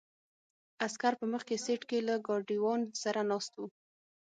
[0.85, 3.67] عسکر په مخکې سیټ کې له ګاډیوان سره ناست وو.